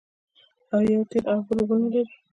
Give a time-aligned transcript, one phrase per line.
[0.75, 2.05] آیا یوه تېل او بل اوبه نلري؟